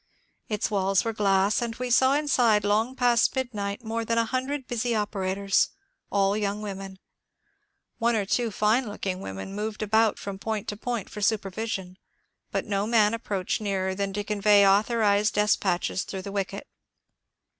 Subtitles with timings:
[0.49, 4.65] Its walls were glass, and we saw inside long past midnight more than a hundred
[4.65, 5.69] busy operators,—
[6.11, 6.97] all young women.
[7.99, 11.99] One or two fine looking women moved about from point to point for supervision,
[12.49, 16.65] but no man approached nearer than to convey authorized de spatches through the wicket.